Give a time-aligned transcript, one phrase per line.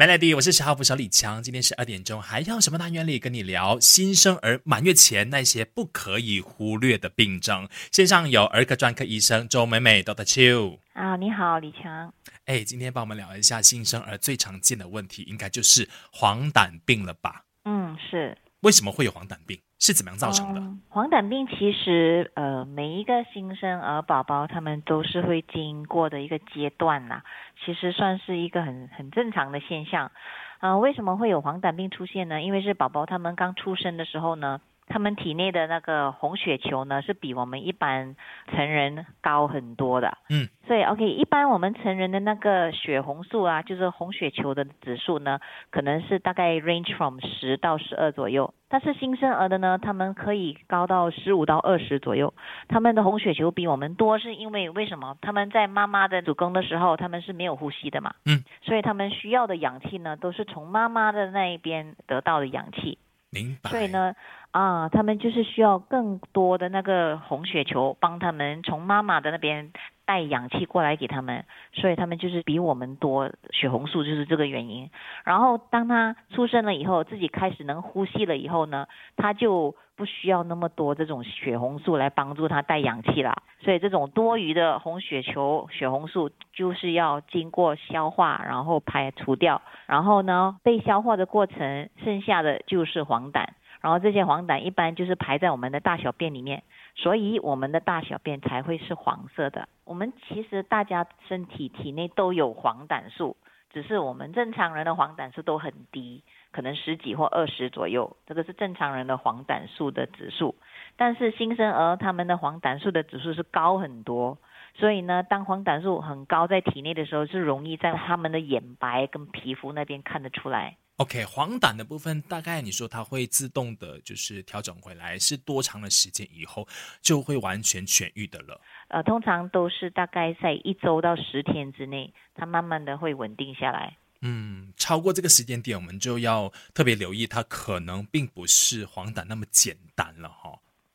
[0.00, 7.68] Melody，我是十号补小李强，今天是二点钟，还要什么单元里跟你聊新生儿满月前那些不可以忽略的病症。
[7.92, 12.10] 线上有儿科专科医生周美美 Doctor Chu 啊，你好，李强。
[12.46, 17.44] 哎，今天帮我们聊一下新生儿最常见的问题，应该就是黄疸病了吧？
[17.66, 18.34] 嗯，是。
[18.62, 19.58] 为什么会有黄疸病？
[19.78, 20.60] 是怎么样造成的？
[20.88, 27.22] 黄疸病其实，呃，每一个新生儿宝宝他们都是会经过的一个阶段呐，
[27.64, 30.12] 其实算是一个很很正常的现象。
[30.58, 32.42] 啊，为什么会有黄疸病出现呢？
[32.42, 34.60] 因为是宝宝他们刚出生的时候呢。
[34.90, 38.16] 他们体内的那个红血球呢，是比我们一般
[38.52, 40.18] 成人高很多的。
[40.28, 45.38] 嗯，所以 OK，一般我们成人的那个血红素啊，就是红血球的指数呢，
[45.70, 48.52] 可能是大概 range from 十到十二左右。
[48.68, 52.34] 但是新生儿的呢，他们可以高到十五到二十左右。
[52.68, 55.16] 他们的红血球比我们多，是因为为什么？
[55.20, 58.14] 他们在妈妈的子宫的时候，他们是没有呼吸的嘛。
[58.26, 62.98] 嗯，所以他们需要的氧气呢，都是从妈妈的那一边得到的氧气。
[63.30, 63.70] 明白。
[63.70, 64.14] 所以呢。
[64.52, 69.70] 啊，他们就是需要更多的那个红血球帮他们从妈妈的那边
[70.10, 74.90] 带氧气过来给他们，所以他们就是比我们多血红素，就是这个原因。
[75.22, 83.44] 然后当他出生了以后，自己开始能呼吸了以后呢，他就不需要那么多这种血红素来帮助他带氧气了。
[83.60, 93.46] 所以这种多余的红血球、血红素就是要经过消化，然后排除掉，然后呢被消化的过程，剩下的就是黄疸。
[93.80, 96.62] 然后这些黄疸一般就是排在我们的大小便里面，
[96.94, 99.68] 所以我们的大小便才会是黄色的。
[99.84, 103.36] 我们其实大家身体体内都有黄疸素，
[103.72, 110.54] 只是我们正常人的黄疸素都很低，可能十几或二十左右，这个是正常人的黄疸素的指数。
[110.96, 114.36] 但是新生儿他们的黄疸素的指数是高很多，
[114.74, 120.76] 所以呢，当黄疸素很高在体内的时候，是容易在他们的眼白跟皮肤那边看得出来。
[121.00, 126.68] OK，黄疸的部分大概你说它会自动的，就是调整回来，是多长的时间以后
[127.00, 128.60] 就会完全痊愈的了？
[128.88, 133.96] 呃，通常都是大概在一周到十天之内，它慢慢的会稳定下来。
[134.20, 140.39] 嗯，超过这个时间点，我们就要特别留意，它可能并不是黄疸那么简单了哈。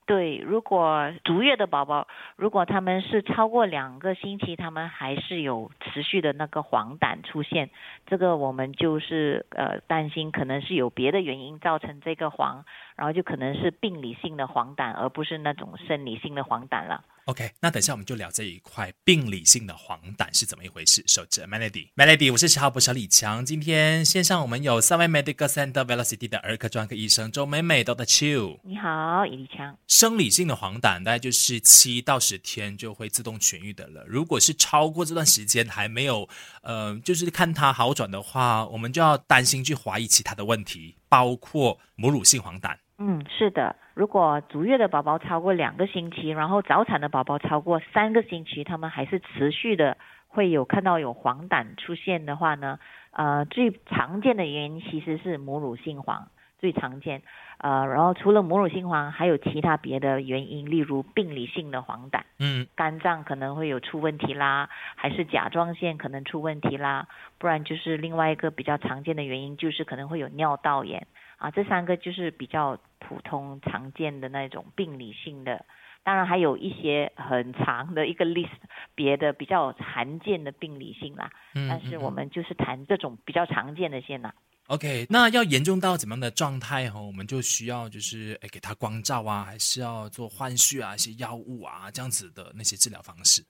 [0.07, 7.71] 对，如果足月的宝宝，如果他们是超过两个星期，他们还是有持续的那个黄疸出现，
[8.05, 12.65] 这个我们就是呃担心，可能是有别的原因造成这个黄，
[12.95, 17.03] 然后就可能是病理性的黄疸，而不是那种生理性的黄疸了。
[17.25, 21.03] OK，那等下我们就聊这一块病理性的黄疸是怎么一回事。
[21.07, 23.43] 守着 Melody，Melody，我是十号播小李强。
[23.43, 28.59] 今天线上我们有三位 Medical Center Velocity 的儿科专科医生周美美 Doctor Chu。
[28.63, 29.75] 你好，李强。
[29.87, 34.05] 生理性的黄疸大概就是七到十天就会自动痊愈的了。
[34.07, 36.29] 如果是超过这段时间还没有，
[36.61, 42.77] 呃，就是看它好转的话，我们就要担心去怀疑其他的问题，包括母乳性黄疸。
[42.97, 43.75] 嗯，是的。
[43.93, 49.97] 如果足月的宝宝超过两个星期，然后早产的宝宝超过三个星期，他们还是持续的
[50.27, 52.79] 会有看到有黄疸出现的话呢？
[53.11, 56.27] 呃，最常见的原因其实是母乳性黄，
[56.59, 57.21] 最常见。
[57.57, 67.07] 呃，然后除了母乳性黄，还有其他别的原因，例如病理性的黄疸，嗯，肝脏可能会有出问题啦，还是甲状腺可能出问题啦，
[67.37, 71.07] 不然就是另外一个比较常见的原因，就是可能会有尿道炎。
[71.37, 72.77] 啊，这三个就是比较
[73.07, 75.63] 普通常见的那种病理性的，
[76.03, 78.49] 当然还有一些很长的一个 list，
[78.95, 81.29] 别的比较罕见的病理性啦。
[81.53, 84.33] 嗯，但是我们就是谈这种比较常见的先啦。
[84.67, 93.45] OK，那要严重到怎么样的状态哈，我们就需要就是诶给他光照啊，还是要做换血啊，一些药物啊这样子的那些治疗方式。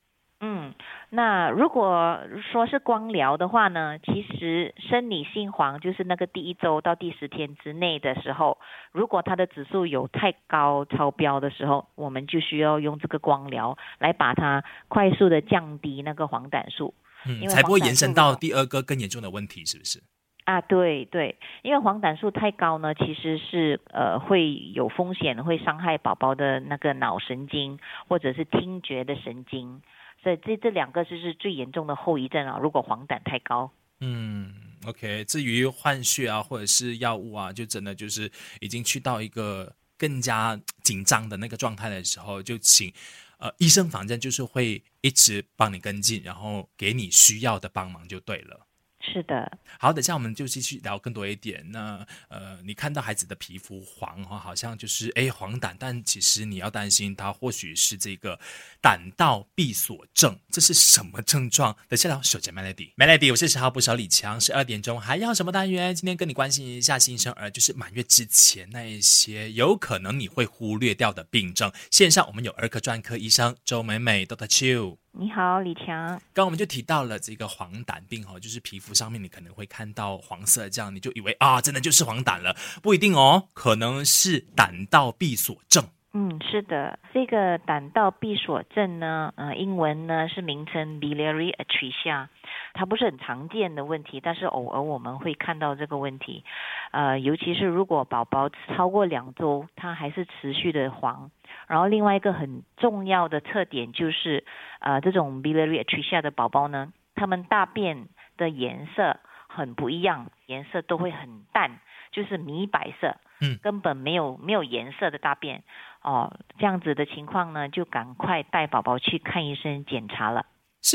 [0.65, 0.73] 嗯，
[1.09, 2.19] 那如果
[2.51, 8.57] 说是光疗的话呢，其实生理性黄就是那个第一周到第十天之内的时候，
[8.91, 16.93] 如果它的指数有太高超标的时候，我们就需要用这个光疗来把它快速的降低那个黄疸素，
[17.27, 20.01] 嗯，才不会延伸到第二个更严重的问题，是不是？
[20.45, 29.81] 啊，对对，因为黄疸素太高呢，其实是呃会有风险，会伤害宝宝的那个脑神经或者是听觉的神经。
[30.25, 32.57] 对这这两个就是最严重的后遗症啊！
[32.57, 34.51] 如果黄疸太高，嗯
[34.87, 35.23] ，OK。
[35.25, 42.91] 至于换血啊，或者是药物啊，就真的就是已经去到一个更加紧张的那个状态的时候，就请
[43.37, 48.65] 呃医生，反正就是会一直帮你跟进，然后给你需要的帮忙就对了。
[49.13, 51.63] 是的，好，等下我们就继续聊更多一点。
[51.71, 58.39] 那呃，你看到孩子的皮肤黄哈，好像就是哎黄疸，但其实你要担心他或许是这个
[58.81, 61.75] 胆道闭锁症，这是什么症状？
[61.87, 62.21] 等下聊。
[62.21, 65.93] 首先 Melody，Melody，我是十号不少李强，十二点钟还要什么单元？
[65.93, 71.71] 今天跟你关心一下新生儿，就是满月之前那一些有可能你会忽略掉的病症。
[71.91, 75.04] 线上我们有儿科专科医生周美美，Doctor Chu。
[75.17, 75.85] 你好，李强。
[75.85, 82.53] 刚刚我们就提到了这个黄疸病哈，就是皮肤上面你可能会看到黄色，这样你就以为啊，真的就是黄疸了，
[82.83, 85.85] 不一定哦，可能是胆道闭锁症。
[86.11, 92.27] 嗯，是的，这个胆道闭锁症呢，呃，英文呢是名称 biliary atresia，
[92.75, 96.43] 它不是很常见的问题，但是偶尔我们会看到这个问题，
[96.91, 101.31] 呃，尤其是如果宝宝超过两周，它还是持续的黄。
[101.67, 104.43] 然后另外一个很重要的特点就是，
[104.79, 108.07] 呃，这种 biliary atresia 的宝宝呢，他们大便
[108.37, 109.17] 的颜色
[109.47, 111.79] 很不一样，颜色都会很淡，
[112.11, 115.63] 就是米白色，嗯，根本没有没有颜色的大便，
[116.01, 120.45] 哦，这样子的情况呢，就赶快带宝宝去看医生检查了。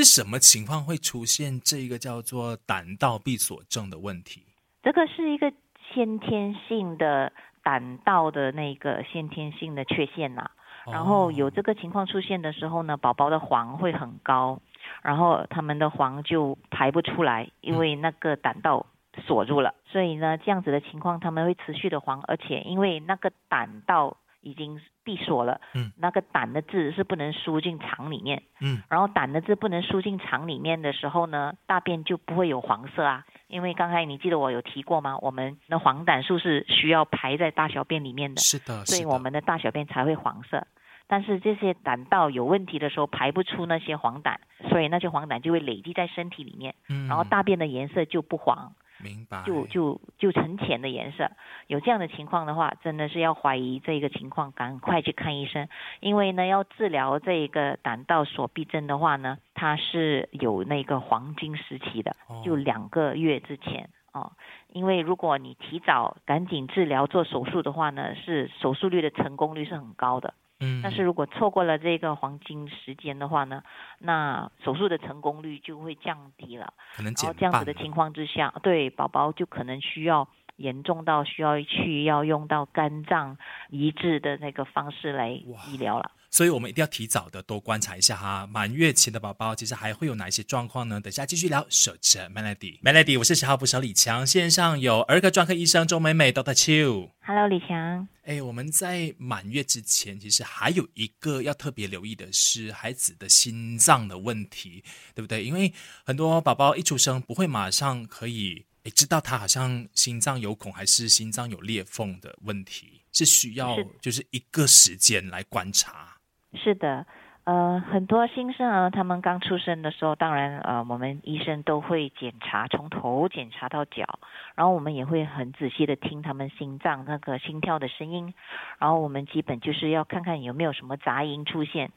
[0.03, 4.43] 是什么情况会出现这个叫做胆道闭锁症的问题？
[4.83, 5.53] 这个是一个
[5.93, 7.31] 先天性的
[7.63, 10.51] 胆道的那个先天性的缺陷呐。
[10.87, 14.59] 然后有这个情况出现的时候呢，宝宝的黄会很高，
[15.03, 18.87] 然后他们的黄就排不出来，因为那个胆道
[19.27, 19.75] 锁住了。
[19.85, 33.25] 所以呢，这样子的情况他们会持续的黄，而且因为那个胆道已经闭锁了，嗯，那个胆的字是不能输进肠里面，嗯，然后胆的字不能输进肠里面的时候呢，大便就不会有黄色啊。
[33.49, 35.19] 因为刚才你记得我有提过吗？
[35.19, 40.67] 我们的黄疸素是需要排在大小便里面的，是的，所以我们的大小便才会黄色。
[41.09, 44.37] 但是这些胆道有问题的时候排不出那些黄疸，
[44.69, 48.73] 所以那些黄疸就会累积在身体里面，嗯，然后大便的颜色就不黄，
[49.03, 51.31] 明白，就就就呈浅的颜色。
[51.67, 55.69] 有这样的情况的话，真的是要怀疑这个情况，赶快去看医生。
[56.01, 64.33] 因为呢，要治疗这个胆道锁闭症的话呢，它是有那个黄金时期的，就两个月之前哦。
[64.73, 70.35] 因为如果你提早赶紧治疗做手术的话呢，是手术率的成功率是很高的。
[70.61, 73.63] 嗯，但是如果错过了这个黄金时间的话呢，
[73.99, 76.73] 那手术的成功率就会降低了。
[76.95, 83.39] 可能然后这样子的情况之下，对宝宝就可能需要严重到需要去要用到肝脏
[83.71, 86.11] 移植的那个方式来医疗了。
[86.31, 91.01] 所以我们一定要提早的多观察一下哈，满月前的宝宝其实还会有哪一些状况呢？
[91.01, 91.67] 等下继续聊。
[91.69, 97.11] 守着 Melody，Melody，我是十号不少李强，线上有儿科专科医生周美美 Doctor Chu。
[97.21, 98.07] Hello，李强。
[98.23, 104.85] 哎，我们在满月之前，其实还有一个要特别留意的是孩子的心脏的问题，
[105.15, 105.43] 对不对？
[105.45, 105.73] 因为
[106.05, 116.20] 很多宝宝一出生不会马上可以诶知道他好像心脏有孔还是心脏有裂缝的问题，是需要就是一个时间来观察。
[116.53, 117.07] 是的，
[117.45, 124.19] 呃，很多新生儿他们刚出生的时候，当然呃，我们医生都会检查，从头检查到脚，
[124.57, 128.35] 然后我们也会很仔细的听他们心脏那个心跳的声音，
[128.79, 131.91] 然后我们基本就是要看看有没有什么杂音出现。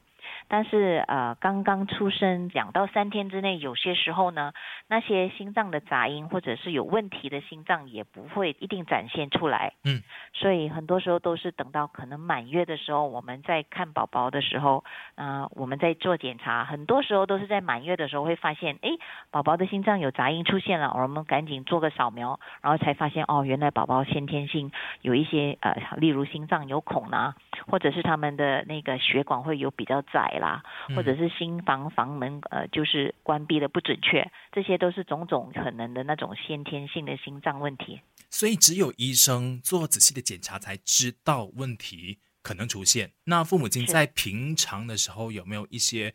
[0.47, 4.53] 但是呃，刚刚出生两到三天之内，有些时候呢，
[4.87, 9.73] 那些心脏的杂音或者是有问题的心脏也不会一定展现出来。
[9.83, 10.01] 嗯，
[10.33, 14.83] 所以很多时候都是等到可能满月的时候，我们在看宝宝的时候，
[15.15, 18.89] 啊，我们在做检查，很多时候都是在满月的时候会发现，哎，
[19.33, 27.33] 宝宝的心脏有杂音出现了，我们赶紧做个扫描，然后才发现哦，原来宝宝先天性有一些呃，例如心脏有孔呐，
[27.65, 30.37] 或者是他们的那个血管会有比较窄。
[30.43, 30.61] 啦，
[30.95, 38.01] 或者是心房房门呃，就是关闭的不准确，这些都是种种可能的那种先天性的心脏问题。
[38.29, 43.11] 所以只有医生做仔细的检查才知道问题可能出现。
[43.25, 46.13] 那父母亲在平常的时候有没有一些？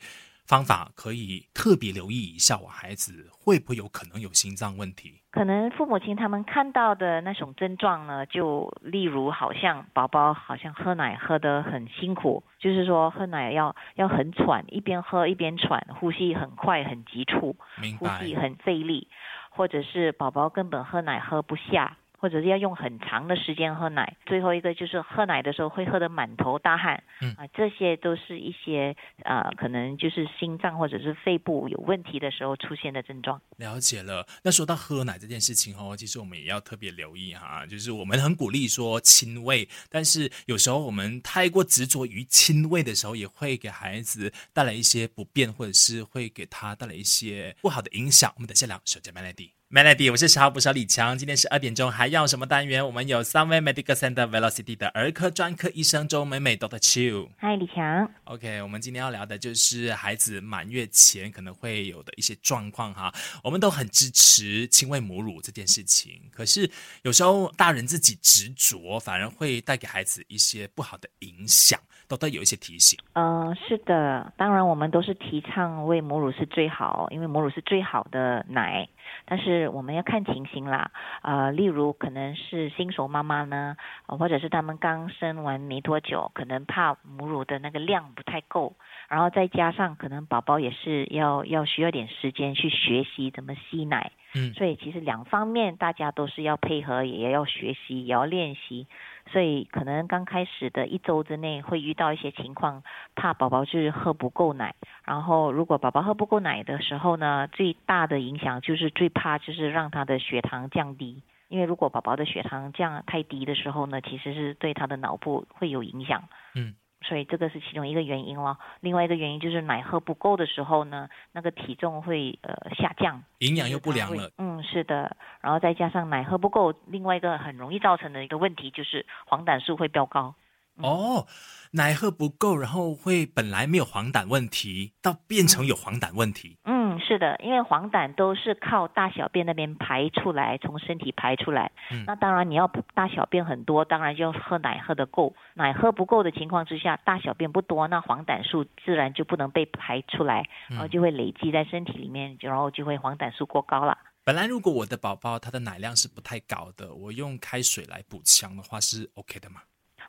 [0.48, 5.20] 方法可以特别留意一下，我孩子会不会有可能有心脏问题？
[5.30, 17.54] 可能父母亲他们看到的那种症状呢，就例如好像宝宝好像喝奶喝得很辛苦，就是说喝奶要要很喘，一边喝一边喘，呼吸很快很急促，
[17.98, 19.08] 呼吸很费力，
[19.50, 21.98] 或者是宝宝根本喝奶喝不下。
[22.18, 33.40] 或者是要用很长的时间喝奶，最后一个就是喝奶的时候会喝得满头大汗，嗯啊，这些都是一些啊，可能就是心脏或者是肺部有问题的时候出现的症状。
[33.56, 34.26] 了解了。
[34.42, 48.32] 那说到喝奶这件事情哦，其实我们也要特别留意哈，就是我们很鼓励说亲喂，但是有时候我们太过执着于亲喂的时候，也会给孩子带来一些不便，或者是会给他带来一些不好的影响。
[48.34, 49.57] 我们等下聊，小姐 Melody。
[49.70, 51.18] Melody，我是十号捕手李强。
[51.18, 52.86] 今天是二点钟，还要什么单元？
[52.86, 57.28] 我们有三位 Medical Center Velocity 的儿科专科医生周美美 Doctor Chu。
[57.36, 58.10] 嗨，李强。
[58.24, 63.12] OK，我们今天要聊的就是孩子满月前可能会有的一些状况哈。
[63.44, 66.70] 我们都很支持亲喂母乳这件事情，可是
[67.02, 71.78] 有时候大人自己执着，反而会带给孩子一些不好的影响。
[72.08, 72.98] 都得有一些提醒。
[73.12, 78.88] 嗯，是的，当然我们都是提倡喂母乳是最好，因为母乳是最好的奶。
[79.24, 80.90] 但是我们要看情形啦，
[81.22, 88.74] 呃，例如可能是新手妈妈呢，或者是他们刚生完没多久，可能怕母乳的那个量不太够，
[89.08, 94.12] 然后再加上可能宝宝也是要要需要点时间去学习怎么吸奶。
[94.34, 98.86] 嗯，所以其实两方面大家都是要配合，也要学习，也要练习。
[99.30, 102.82] 所以可能刚开始的一周之内会遇到一些情况，
[103.14, 104.74] 怕宝宝就是喝不够奶。
[105.04, 111.22] 然后如果宝宝喝不够奶的时候呢，最大的影响就是最怕就是让他的血糖降低。
[111.48, 116.24] 因为如果宝宝的血糖降太低的时候呢，其实是对他的脑部会有影响。
[116.54, 116.74] 嗯。
[117.00, 118.58] 所以这个是其中一个原因了。
[118.80, 124.30] 另外一个原因就是奶喝不够的时候呢，那个体重会呃下降，营养又不良了。
[124.38, 125.16] 嗯，是的。
[125.40, 130.34] 然后再加上奶喝不够，另外一个很容易造成的一个问题就是黄疸素会飙高。
[130.76, 131.26] 哦。
[131.72, 136.56] 奶喝不够，然后会本来没有黄疸问题，到变成有黄疸问题。
[136.64, 141.70] 嗯，是的，因为黄疸都是靠大小便那边排出来，从身体排出来。
[141.90, 145.34] 嗯，那当然你要大小便很多，当然就要喝奶喝得够。
[145.54, 153.98] 奶喝不够的情况之下，大小便不多，那黄疸素自然就不能被排出来，然后就会累积在身体里面，然后就会黄疸素过高了。
[154.24, 159.62] 本来如果我的宝宝他的奶量是不太高的，我用开水来补强的话是 OK 的吗？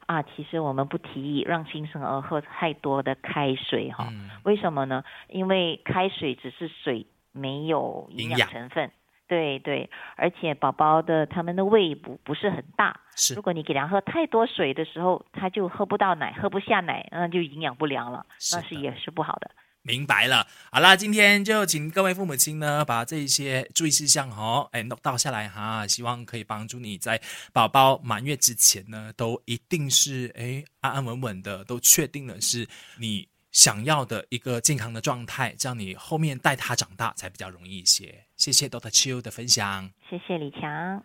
[0.10, 4.12] 啊，其实我们不提议让新生儿喝太多的开水哈。
[4.44, 5.04] 为什么呢？
[5.28, 8.90] 因为开水只是水，没有营养成分。
[9.28, 13.00] 对对，而且宝宝的他们的胃不不是很大。
[13.16, 13.36] 是。
[13.36, 19.52] 如果你给他喝太多水的时候，他就喝不到奶，喝不下奶，那就营养不良了，那是也是不好的。
[19.82, 27.20] 明白了，好啦，今天就请各位父母亲呢，把这一些注意事项哦，哎，note 到下来哈，希望可以帮助你在
[27.54, 32.68] 宝宝满月之前呢，都一定是哎安安稳稳的，都确定了是
[32.98, 38.26] 你想要的一个健康的状态，这样你后面带他长大才比较容易一些。
[38.36, 41.04] 谢谢 Doctor Chiu 的分享，谢谢李强。